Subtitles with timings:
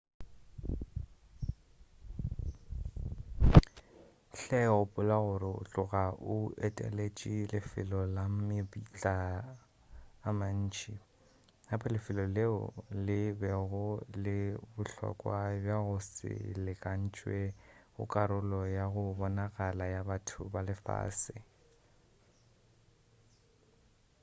[4.39, 6.35] hle gopola gore o tloga o
[6.67, 9.13] eteletše lefelo la mabitla
[10.27, 10.93] a mantši
[11.67, 12.55] gape lefelo leo
[13.05, 13.83] le bego
[14.23, 14.37] le
[14.73, 16.31] bohlokwa bja go se
[16.65, 17.37] lekantšwe
[17.95, 21.35] go karolo ya go bonagala ya batho ba lefase